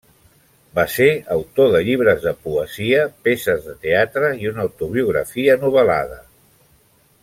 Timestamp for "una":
4.55-4.67